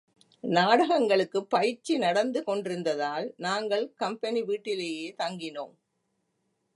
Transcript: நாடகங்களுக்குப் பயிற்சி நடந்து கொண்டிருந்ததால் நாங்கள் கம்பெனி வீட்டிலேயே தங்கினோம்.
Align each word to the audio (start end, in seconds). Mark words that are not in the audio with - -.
நாடகங்களுக்குப் 0.43 1.49
பயிற்சி 1.49 1.97
நடந்து 1.97 2.43
கொண்டிருந்ததால் 2.43 3.33
நாங்கள் 3.37 3.85
கம்பெனி 3.95 4.41
வீட்டிலேயே 4.43 5.15
தங்கினோம். 5.17 5.73